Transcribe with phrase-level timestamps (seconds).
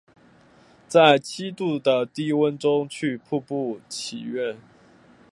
[0.87, 4.57] 在七度的低温中去瀑布祈愿